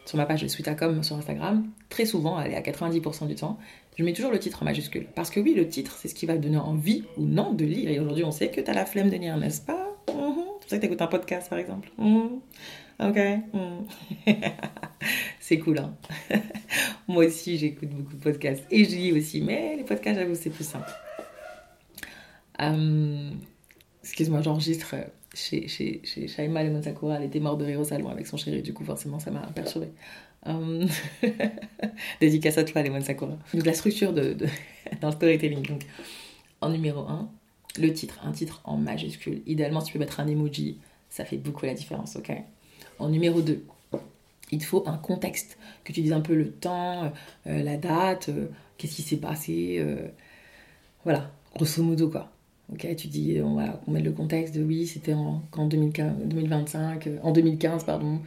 sur 0.06 0.18
ma 0.18 0.26
page 0.26 0.42
de 0.42 0.48
Sweetacom 0.48 1.04
sur 1.04 1.16
Instagram, 1.16 1.68
très 1.90 2.06
souvent, 2.06 2.42
elle 2.42 2.54
est 2.54 2.56
à 2.56 2.62
90% 2.62 3.28
du 3.28 3.36
temps, 3.36 3.60
je 4.00 4.04
mets 4.06 4.14
toujours 4.14 4.32
le 4.32 4.40
titre 4.40 4.62
en 4.62 4.66
majuscule. 4.66 5.08
Parce 5.14 5.30
que 5.30 5.42
oui, 5.42 5.54
le 5.54 5.68
titre, 5.68 5.98
c'est 6.00 6.08
ce 6.08 6.16
qui 6.16 6.26
va 6.26 6.38
te 6.38 6.40
donner 6.40 6.58
envie 6.58 7.04
ou 7.18 7.26
non 7.26 7.52
de 7.52 7.66
lire. 7.66 7.90
Et 7.90 8.00
aujourd'hui, 8.00 8.24
on 8.24 8.32
sait 8.32 8.50
que 8.50 8.62
tu 8.62 8.72
as 8.72 8.74
la 8.74 8.86
flemme 8.86 9.10
de 9.10 9.18
lire, 9.18 9.36
n'est-ce 9.36 9.60
pas? 9.60 9.94
Mhm. 10.08 10.36
C'est 10.38 10.60
pour 10.62 10.70
ça 10.70 10.78
que 10.78 10.82
tu 10.82 10.86
écoutes 10.86 11.02
un 11.02 11.08
podcast, 11.08 11.50
par 11.50 11.60
exemple. 11.60 11.92
Mhm. 11.98 12.40
Ok 13.02 13.18
mhm. 13.54 13.86
C'est 15.42 15.60
cool, 15.60 15.80
hein 15.80 15.98
Moi 17.10 17.26
aussi, 17.26 17.58
j'écoute 17.58 17.90
beaucoup 17.90 18.16
de 18.16 18.22
podcasts. 18.22 18.66
Et 18.72 18.86
je 18.86 18.96
lis 18.96 19.12
aussi. 19.12 19.42
Mais 19.42 19.76
les 19.76 19.84
podcasts, 19.84 20.18
j'avoue, 20.18 20.36
c'est 20.36 20.50
plus 20.50 20.64
simple. 20.64 20.90
Euh, 22.62 23.32
excuse-moi, 24.02 24.42
j'enregistre 24.42 24.96
chez, 25.34 25.68
chez, 25.68 26.00
chez 26.06 26.30
Shaima 26.30 26.64
Lemon 26.64 26.82
Sakura. 26.82 27.18
Elle 27.18 27.26
était 27.26 27.42
morte 27.42 27.60
de 27.60 27.66
rire 27.66 27.82
au 27.82 27.84
salon 27.84 28.08
avec 28.08 28.28
son 28.28 28.38
chéri. 28.38 28.62
Du 28.62 28.74
coup, 28.74 28.86
forcément, 28.86 29.20
ça 29.20 29.30
m'a 29.30 29.42
perturbée. 29.48 29.92
Euh, 30.48 30.88
dédicace 32.22 32.58
à 32.58 32.64
toi, 32.64 32.82
Lemon 32.82 33.02
Sakura. 33.02 33.38
Donc, 33.54 33.66
la 33.66 33.74
structure 33.74 34.14
de, 34.14 34.38
dans 35.02 35.10
le 35.10 35.16
storytelling. 35.16 35.66
Donc, 35.66 35.86
en 36.62 36.70
numéro 36.70 37.02
1, 37.02 37.30
le 37.80 37.94
titre. 37.94 38.20
Un 38.24 38.32
titre 38.32 38.62
en 38.64 38.78
majuscule. 38.78 39.42
Idéalement, 39.46 39.82
tu 39.82 39.94
peux 39.94 40.00
mettre 40.00 40.20
un 40.20 40.28
emoji. 40.28 40.78
Ça 41.10 41.26
fait 41.26 41.38
beaucoup 41.38 41.66
la 41.66 41.74
différence, 41.74 42.16
ok? 42.16 42.32
En 43.00 43.10
numéro 43.10 43.42
2, 43.42 43.64
il 44.52 44.60
te 44.60 44.64
faut 44.64 44.84
un 44.88 44.98
contexte. 44.98 45.58
Que 45.84 45.94
tu 45.94 46.02
dises 46.02 46.14
un 46.14 46.22
peu 46.22 46.36
le 46.36 46.52
temps, 46.52 47.12
euh, 47.48 47.64
la 47.64 47.78
date, 47.78 48.30
euh, 48.30 48.48
qu'est-ce 48.78 48.96
qui 48.96 49.02
s'est 49.02 49.18
passé. 49.18 49.84
voilà, 51.04 51.32
grosso 51.56 51.82
modo, 51.84 52.10
quoi. 52.10 52.32
Ok, 52.72 52.88
tu 52.96 53.08
dis, 53.08 53.40
on 53.44 53.56
va 53.56 53.82
on 53.88 53.92
met 53.92 54.02
le 54.02 54.12
contexte 54.12 54.56
de 54.56 54.64
oui, 54.64 54.86
c'était 54.86 55.14
en, 55.14 55.42
en 55.58 55.66
2025, 55.66 57.10
en 57.24 57.32
2015, 57.32 57.84
pardon, 57.84 58.22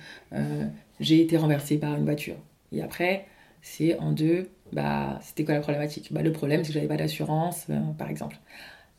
j'ai 1.00 1.20
été 1.22 1.36
renversée 1.36 1.78
par 1.78 1.96
une 1.96 2.04
voiture. 2.04 2.36
Et 2.72 2.82
après, 2.82 3.26
c'est 3.62 3.98
en 3.98 4.12
deux, 4.12 4.48
Bah, 4.72 5.18
c'était 5.22 5.44
quoi 5.44 5.54
la 5.54 5.60
problématique? 5.60 6.12
Bah, 6.12 6.22
Le 6.22 6.32
problème, 6.32 6.64
c'est 6.64 6.68
que 6.68 6.74
j'avais 6.74 6.88
pas 6.88 6.96
d'assurance, 6.96 7.66
euh, 7.70 7.78
par 7.98 8.08
exemple. 8.08 8.38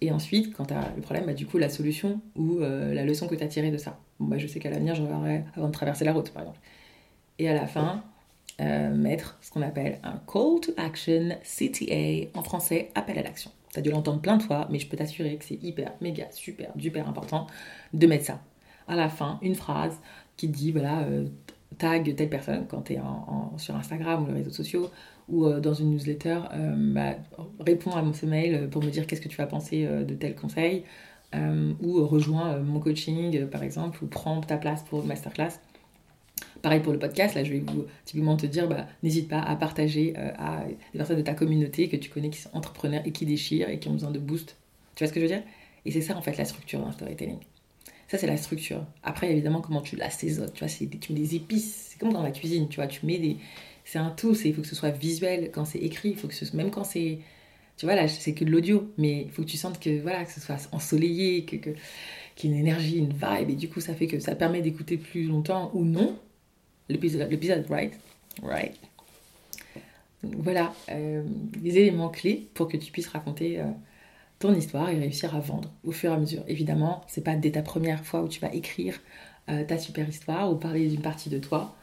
Et 0.01 0.11
ensuite, 0.11 0.53
quand 0.55 0.65
tu 0.67 0.73
as 0.75 0.93
le 0.95 1.01
problème, 1.01 1.25
bah, 1.27 1.33
du 1.33 1.47
coup, 1.47 1.57
la 1.59 1.69
solution 1.69 2.21
ou 2.35 2.59
euh, 2.61 2.93
la 2.93 3.05
leçon 3.05 3.27
que 3.27 3.35
tu 3.35 3.43
as 3.43 3.47
tirée 3.47 3.71
de 3.71 3.77
ça. 3.77 3.99
Bon, 4.19 4.27
bah, 4.27 4.37
je 4.39 4.47
sais 4.47 4.59
qu'à 4.59 4.69
l'avenir, 4.71 4.95
je 4.95 5.03
regarderai 5.03 5.45
avant 5.55 5.67
de 5.67 5.73
traverser 5.73 6.05
la 6.05 6.13
route, 6.13 6.31
par 6.31 6.43
exemple. 6.43 6.59
Et 7.39 7.49
à 7.49 7.53
la 7.55 7.67
fin, 7.67 8.03
euh, 8.61 8.95
mettre 8.95 9.37
ce 9.41 9.51
qu'on 9.51 9.61
appelle 9.63 9.99
un 10.03 10.21
Call 10.27 10.59
to 10.61 10.73
Action, 10.77 11.29
CTA, 11.43 12.37
en 12.39 12.43
français, 12.43 12.91
appel 12.95 13.17
à 13.19 13.23
l'action. 13.23 13.51
Tu 13.73 13.79
as 13.79 13.81
dû 13.81 13.89
l'entendre 13.89 14.21
plein 14.21 14.37
de 14.37 14.43
fois, 14.43 14.67
mais 14.69 14.79
je 14.79 14.87
peux 14.87 14.97
t'assurer 14.97 15.35
que 15.37 15.45
c'est 15.45 15.61
hyper, 15.61 15.93
méga, 15.99 16.27
super, 16.31 16.71
duper 16.75 16.99
important 17.01 17.47
de 17.93 18.07
mettre 18.07 18.25
ça. 18.25 18.41
À 18.87 18.95
la 18.95 19.09
fin, 19.09 19.39
une 19.41 19.55
phrase 19.55 19.99
qui 20.37 20.47
dit, 20.47 20.71
voilà, 20.71 21.05
tag 21.77 22.15
telle 22.15 22.29
personne 22.29 22.65
quand 22.67 22.83
tu 22.83 22.93
es 22.93 22.99
sur 23.57 23.75
Instagram 23.75 24.23
ou 24.23 24.27
les 24.27 24.33
réseaux 24.33 24.51
sociaux 24.51 24.89
ou 25.29 25.45
euh, 25.45 25.59
dans 25.59 25.73
une 25.73 25.91
newsletter, 25.91 26.39
euh, 26.53 26.73
bah, 26.93 27.15
réponds 27.59 27.91
à 27.91 28.01
mon 28.01 28.13
mail 28.23 28.69
pour 28.69 28.83
me 28.83 28.89
dire 28.89 29.07
qu'est-ce 29.07 29.21
que 29.21 29.29
tu 29.29 29.37
vas 29.37 29.47
penser 29.47 29.85
euh, 29.85 30.03
de 30.03 30.15
tel 30.15 30.35
conseil 30.35 30.83
ou 31.81 32.05
rejoins 32.05 32.59
mon 32.59 32.79
coaching 32.79 33.47
par 33.47 33.63
exemple 33.63 34.03
ou 34.03 34.07
prends 34.07 34.39
ta 34.41 34.55
place 34.55 34.83
pour 34.83 35.01
une 35.01 35.07
masterclass. 35.07 35.53
Pareil 36.63 36.79
pour 36.79 36.93
le 36.93 36.99
podcast, 36.99 37.35
là 37.35 37.43
je 37.43 37.51
vais 37.51 37.59
vous 37.59 37.85
typiquement 38.05 38.37
te 38.37 38.47
dire, 38.47 38.67
bah, 38.67 38.87
n'hésite 39.03 39.27
pas 39.27 39.41
à 39.41 39.55
partager 39.55 40.15
à 40.15 40.65
des 40.93 40.97
personnes 40.97 41.17
de 41.17 41.21
ta 41.21 41.35
communauté 41.35 41.89
que 41.89 41.97
tu 41.97 42.09
connais 42.09 42.29
qui 42.31 42.39
sont 42.39 42.49
entrepreneurs 42.53 43.03
et 43.05 43.11
qui 43.11 43.25
déchirent 43.25 43.69
et 43.69 43.79
qui 43.79 43.89
ont 43.89 43.93
besoin 43.93 44.11
de 44.11 44.19
boost. 44.19 44.55
Tu 44.95 45.03
vois 45.03 45.09
ce 45.09 45.13
que 45.13 45.19
je 45.19 45.25
veux 45.25 45.31
dire? 45.31 45.43
Et 45.85 45.91
c'est 45.91 46.01
ça 46.01 46.17
en 46.17 46.21
fait 46.21 46.37
la 46.37 46.45
structure 46.45 46.79
d'un 46.79 46.91
storytelling. 46.91 47.37
Ça, 48.07 48.17
c'est 48.17 48.27
la 48.27 48.37
structure. 48.37 48.85
Après, 49.01 49.31
évidemment, 49.31 49.59
comment 49.59 49.81
tu 49.81 49.95
l'assaisonnes, 49.95 50.51
tu 50.53 50.59
vois, 50.59 50.67
c'est, 50.67 50.87
tu 50.87 51.13
mets 51.13 51.19
des 51.19 51.35
épices. 51.35 51.89
C'est 51.89 51.99
comme 51.99 52.13
dans 52.13 52.21
la 52.21 52.31
cuisine, 52.31 52.69
tu 52.69 52.75
vois, 52.75 52.87
tu 52.87 53.05
mets 53.05 53.17
des... 53.17 53.37
C'est 53.85 53.97
un 53.97 54.11
tout, 54.11 54.35
il 54.45 54.53
faut 54.53 54.61
que 54.61 54.67
ce 54.67 54.75
soit 54.75 54.91
visuel 54.91 55.49
quand 55.51 55.65
c'est 55.65 55.79
écrit, 55.79 56.09
il 56.09 56.15
faut 56.15 56.27
que 56.27 56.35
ce... 56.35 56.55
même 56.55 56.69
quand 56.69 56.83
c'est... 56.83 57.19
Tu 57.75 57.85
vois, 57.85 57.95
là, 57.95 58.07
c'est 58.07 58.33
que 58.33 58.45
de 58.45 58.51
l'audio, 58.51 58.93
mais 58.97 59.23
il 59.23 59.31
faut 59.31 59.41
que 59.41 59.47
tu 59.47 59.57
sentes 59.57 59.79
que, 59.79 59.99
voilà, 59.99 60.23
que 60.25 60.31
ce 60.31 60.39
soit 60.39 60.57
ensoleillé, 60.71 61.43
que, 61.43 61.55
que, 61.55 61.71
qu'il 62.35 62.51
y 62.51 62.53
ait 62.53 62.57
une 62.57 62.61
énergie, 62.67 62.97
une 62.99 63.13
vibe, 63.13 63.49
et 63.49 63.55
du 63.55 63.67
coup, 63.67 63.81
ça 63.81 63.95
fait 63.95 64.05
que 64.05 64.19
ça 64.19 64.35
permet 64.35 64.61
d'écouter 64.61 64.97
plus 64.97 65.23
longtemps 65.23 65.71
ou 65.73 65.83
non 65.83 66.15
l'épisode, 66.89 67.65
right? 67.69 67.93
Right. 68.41 68.75
voilà, 70.23 70.73
euh, 70.89 71.23
les 71.61 71.77
éléments 71.77 72.09
clés 72.09 72.49
pour 72.53 72.67
que 72.67 72.77
tu 72.77 72.91
puisses 72.91 73.07
raconter... 73.07 73.59
Euh, 73.59 73.65
ton 74.43 74.53
histoire 74.53 74.89
et 74.89 74.99
réussir 74.99 75.33
à 75.35 75.39
vendre 75.39 75.71
au 75.85 75.93
fur 75.93 76.11
et 76.11 76.13
à 76.13 76.17
mesure. 76.17 76.43
Évidemment, 76.49 77.01
c'est 77.07 77.23
pas 77.23 77.35
dès 77.37 77.51
ta 77.51 77.61
première 77.61 78.05
fois 78.05 78.23
où 78.23 78.27
tu 78.27 78.41
vas 78.41 78.53
écrire 78.53 78.99
euh, 79.49 79.63
ta 79.63 79.77
super 79.77 80.07
histoire 80.09 80.51
ou 80.51 80.55
parler 80.55 80.89
d'une 80.89 81.01
partie 81.01 81.29
de 81.29 81.39
toi 81.39 81.73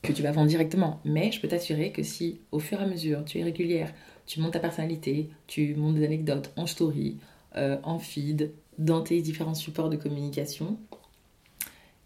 que 0.00 0.12
tu 0.12 0.22
vas 0.22 0.32
vendre 0.32 0.48
directement. 0.48 1.00
Mais 1.04 1.30
je 1.32 1.38
peux 1.38 1.48
t'assurer 1.48 1.92
que 1.92 2.02
si 2.02 2.40
au 2.50 2.60
fur 2.60 2.80
et 2.80 2.84
à 2.84 2.86
mesure 2.86 3.26
tu 3.26 3.38
es 3.38 3.44
régulière, 3.44 3.92
tu 4.24 4.40
montes 4.40 4.54
ta 4.54 4.58
personnalité, 4.58 5.28
tu 5.46 5.74
montes 5.74 5.96
des 5.96 6.04
anecdotes 6.06 6.50
en 6.56 6.66
story, 6.66 7.18
euh, 7.56 7.76
en 7.82 7.98
feed, 7.98 8.52
dans 8.78 9.02
tes 9.02 9.20
différents 9.20 9.54
supports 9.54 9.90
de 9.90 9.96
communication, 9.96 10.78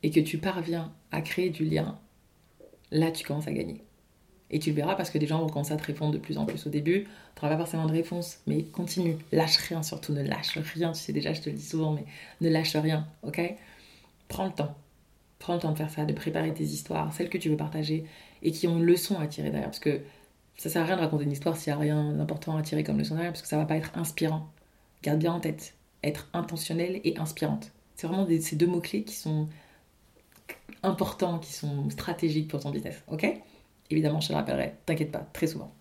et 0.02 0.10
que 0.10 0.18
tu 0.18 0.38
parviens 0.38 0.92
à 1.12 1.20
créer 1.20 1.50
du 1.50 1.64
lien, 1.64 1.96
là 2.92 3.10
tu 3.10 3.24
commences 3.24 3.48
à 3.48 3.52
gagner. 3.52 3.82
Et 4.50 4.58
tu 4.58 4.70
le 4.70 4.76
verras 4.76 4.94
parce 4.94 5.10
que 5.10 5.18
des 5.18 5.26
gens 5.26 5.38
vont 5.40 5.48
commencer 5.48 5.72
à 5.72 5.76
te 5.76 5.84
répondre 5.84 6.12
de 6.12 6.18
plus 6.18 6.36
en 6.36 6.44
plus 6.44 6.66
au 6.66 6.70
début. 6.70 7.04
Tu 7.04 7.42
n'auras 7.42 7.56
pas 7.56 7.62
forcément 7.62 7.86
de 7.86 7.92
réponse, 7.92 8.40
mais 8.46 8.64
continue. 8.64 9.16
Lâche 9.32 9.56
rien, 9.56 9.82
surtout 9.82 10.12
ne 10.12 10.22
lâche 10.22 10.58
rien. 10.58 10.92
Tu 10.92 11.00
sais 11.00 11.12
déjà, 11.14 11.32
je 11.32 11.40
te 11.40 11.48
le 11.48 11.56
dis 11.56 11.64
souvent, 11.64 11.92
mais 11.92 12.04
ne 12.42 12.50
lâche 12.50 12.76
rien, 12.76 13.08
ok? 13.22 13.40
Prends 14.28 14.44
le 14.44 14.52
temps. 14.52 14.76
Prends 15.38 15.54
le 15.54 15.60
temps 15.60 15.72
de 15.72 15.78
faire 15.78 15.90
ça, 15.90 16.04
de 16.04 16.12
préparer 16.12 16.52
tes 16.52 16.64
histoires, 16.64 17.12
celles 17.14 17.30
que 17.30 17.38
tu 17.38 17.48
veux 17.48 17.56
partager 17.56 18.04
et 18.42 18.52
qui 18.52 18.68
ont 18.68 18.76
une 18.76 18.84
leçon 18.84 19.18
à 19.18 19.26
tirer 19.26 19.50
derrière. 19.50 19.70
Parce 19.70 19.78
que 19.78 20.02
ça 20.58 20.68
sert 20.68 20.82
à 20.82 20.84
rien 20.84 20.96
de 20.96 21.00
raconter 21.00 21.24
une 21.24 21.32
histoire 21.32 21.56
s'il 21.56 21.72
n'y 21.72 21.78
a 21.78 21.80
rien 21.80 22.12
d'important 22.12 22.56
à 22.56 22.62
tirer 22.62 22.84
comme 22.84 22.98
leçon 22.98 23.14
derrière, 23.14 23.32
parce 23.32 23.42
que 23.42 23.48
ça 23.48 23.56
va 23.56 23.64
pas 23.64 23.76
être 23.76 23.96
inspirant. 23.96 24.48
Garde 25.02 25.18
bien 25.18 25.32
en 25.32 25.40
tête, 25.40 25.74
être 26.04 26.28
intentionnelle 26.34 27.00
et 27.04 27.18
inspirante. 27.18 27.72
C'est 27.94 28.06
vraiment 28.06 28.26
ces 28.40 28.56
deux 28.56 28.66
mots-clés 28.66 29.02
qui 29.04 29.14
sont 29.14 29.48
importants, 30.82 31.38
qui 31.38 31.52
sont 31.52 31.90
stratégiques 31.90 32.48
pour 32.48 32.60
ton 32.60 32.70
business, 32.70 33.02
ok? 33.08 33.26
Évidemment, 33.90 34.20
je 34.20 34.28
te 34.28 34.32
le 34.32 34.38
rappellerai, 34.38 34.74
t'inquiète 34.86 35.12
pas, 35.12 35.26
très 35.32 35.46
souvent. 35.46 35.72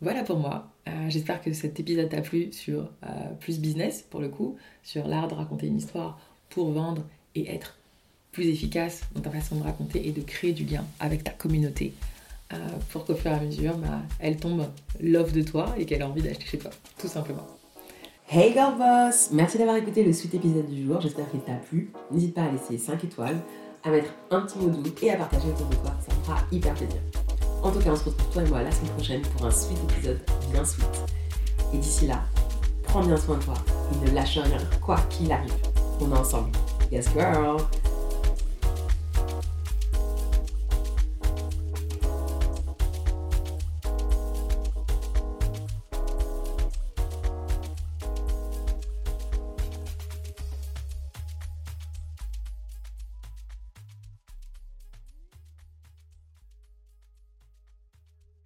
Voilà 0.00 0.22
pour 0.22 0.38
moi. 0.38 0.68
Euh, 0.86 1.08
j'espère 1.08 1.40
que 1.40 1.52
cet 1.52 1.80
épisode 1.80 2.10
t'a 2.10 2.20
plu 2.20 2.52
sur 2.52 2.90
euh, 3.04 3.06
plus 3.40 3.58
business, 3.58 4.04
pour 4.10 4.20
le 4.20 4.28
coup, 4.28 4.56
sur 4.82 5.06
l'art 5.06 5.28
de 5.28 5.34
raconter 5.34 5.66
une 5.66 5.78
histoire 5.78 6.18
pour 6.50 6.72
vendre 6.72 7.02
et 7.34 7.52
être 7.54 7.78
plus 8.32 8.48
efficace 8.48 9.02
dans 9.14 9.20
ta 9.20 9.30
façon 9.30 9.56
de 9.56 9.62
raconter 9.62 10.06
et 10.06 10.12
de 10.12 10.20
créer 10.20 10.52
du 10.52 10.64
lien 10.64 10.84
avec 11.00 11.24
ta 11.24 11.30
communauté 11.30 11.94
euh, 12.52 12.56
pour 12.90 13.04
qu'au 13.04 13.14
fur 13.14 13.30
et 13.30 13.34
à 13.34 13.40
mesure, 13.40 13.78
bah, 13.78 14.02
elle 14.18 14.36
tombe 14.36 14.68
l'offre 15.00 15.32
de 15.32 15.42
toi 15.42 15.74
et 15.78 15.86
qu'elle 15.86 16.02
a 16.02 16.08
envie 16.08 16.22
d'acheter 16.22 16.44
chez 16.44 16.58
toi, 16.58 16.70
tout 16.98 17.08
simplement. 17.08 17.46
Hey 18.26 18.54
girl 18.54 18.78
boss 18.78 19.28
Merci 19.32 19.58
d'avoir 19.58 19.76
écouté 19.76 20.02
le 20.02 20.12
suite 20.12 20.34
épisode 20.34 20.66
du 20.66 20.86
jour, 20.86 20.98
j'espère 20.98 21.30
qu'il 21.30 21.40
t'a 21.40 21.56
plu. 21.56 21.92
N'hésite 22.10 22.34
pas 22.34 22.44
à 22.44 22.50
laisser 22.50 22.78
5 22.78 23.04
étoiles 23.04 23.36
à 23.84 23.90
mettre 23.90 24.14
un 24.30 24.40
petit 24.40 24.58
mot 24.58 24.70
doux 24.70 24.82
et 25.02 25.10
à 25.10 25.16
partager 25.16 25.48
autour 25.48 25.66
de 25.66 25.74
toi. 25.76 25.90
Ça 26.00 26.16
me 26.16 26.22
fera 26.24 26.38
hyper 26.50 26.72
plaisir. 26.72 27.00
En 27.62 27.70
tout 27.70 27.80
cas, 27.80 27.90
on 27.90 27.96
se 27.96 28.04
retrouve 28.04 28.32
toi 28.32 28.42
et 28.42 28.48
moi 28.48 28.62
la 28.62 28.70
semaine 28.70 28.92
prochaine 28.92 29.22
pour 29.22 29.44
un 29.44 29.50
suite 29.50 29.78
épisode 29.90 30.20
bien 30.50 30.64
sweet. 30.64 30.86
Et 31.74 31.76
d'ici 31.76 32.06
là, 32.06 32.22
prends 32.84 33.04
bien 33.04 33.18
soin 33.18 33.36
de 33.36 33.42
toi 33.42 33.54
et 33.92 34.10
ne 34.10 34.14
lâche 34.14 34.38
rien, 34.38 34.58
quoi 34.80 34.96
qu'il 35.10 35.30
arrive. 35.30 35.54
On 36.00 36.10
est 36.10 36.18
ensemble. 36.18 36.50
Yes, 36.90 37.10
girl! 37.12 37.58